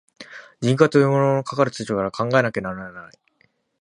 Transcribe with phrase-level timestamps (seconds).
[0.61, 3.11] 人格というものも、かかる立場から考えられねばならない。